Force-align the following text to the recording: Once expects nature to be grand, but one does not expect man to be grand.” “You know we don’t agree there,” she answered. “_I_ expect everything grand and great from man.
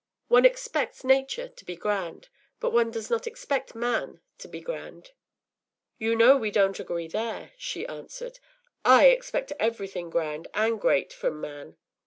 Once 0.29 0.47
expects 0.47 1.03
nature 1.03 1.47
to 1.47 1.63
be 1.63 1.75
grand, 1.75 2.27
but 2.59 2.71
one 2.71 2.89
does 2.89 3.11
not 3.11 3.27
expect 3.27 3.75
man 3.75 4.19
to 4.39 4.47
be 4.47 4.59
grand.” 4.59 5.11
“You 5.99 6.15
know 6.15 6.35
we 6.37 6.49
don’t 6.49 6.79
agree 6.79 7.07
there,” 7.07 7.51
she 7.55 7.85
answered. 7.85 8.39
“_I_ 8.83 9.13
expect 9.13 9.53
everything 9.59 10.09
grand 10.09 10.47
and 10.55 10.81
great 10.81 11.13
from 11.13 11.39
man. 11.39 11.77